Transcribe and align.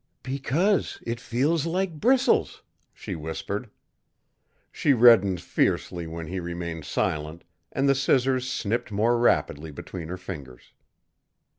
"Because 0.23 0.97
it 1.05 1.19
feels 1.19 1.67
like 1.67 1.99
bristles," 1.99 2.63
she 2.91 3.13
whispered. 3.13 3.69
She 4.71 4.93
reddened 4.93 5.41
fiercely 5.41 6.07
when 6.07 6.25
he 6.25 6.39
remained 6.39 6.85
silent, 6.85 7.43
and 7.71 7.87
the 7.87 7.93
scissors 7.93 8.49
snipped 8.49 8.91
more 8.91 9.15
rapidly 9.19 9.69
between 9.69 10.07
her 10.07 10.17
fingers. 10.17 10.71